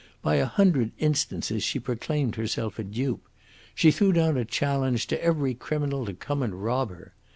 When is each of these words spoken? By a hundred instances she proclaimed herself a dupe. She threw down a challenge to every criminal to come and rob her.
By 0.23 0.37
a 0.37 0.47
hundred 0.47 0.93
instances 0.97 1.61
she 1.61 1.77
proclaimed 1.77 2.33
herself 2.33 2.79
a 2.79 2.83
dupe. 2.83 3.21
She 3.75 3.91
threw 3.91 4.13
down 4.13 4.35
a 4.35 4.45
challenge 4.45 5.05
to 5.05 5.23
every 5.23 5.53
criminal 5.53 6.07
to 6.07 6.15
come 6.15 6.41
and 6.41 6.63
rob 6.63 6.89
her. 6.89 7.13